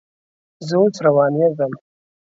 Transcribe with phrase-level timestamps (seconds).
[0.67, 1.73] زه اوس روانېږم